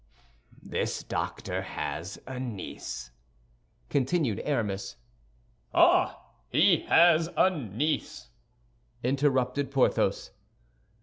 [0.63, 3.11] "This doctor has a niece,"
[3.87, 4.95] continued Aramis.
[5.75, 8.29] "Ah, he has a niece!"
[9.03, 10.31] interrupted Porthos.